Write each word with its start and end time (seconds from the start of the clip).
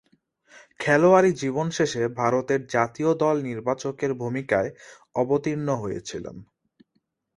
খেলোয়াড়ী 0.79 1.31
জীবন 1.33 1.67
শেষে 1.69 2.03
ভারতের 2.19 2.61
জাতীয় 2.67 3.11
দল 3.15 3.35
নির্বাচকের 3.49 4.11
ভূমিকায় 4.13 4.69
অবতীর্ণ 5.15 5.67
হয়েছিলেন। 5.75 6.35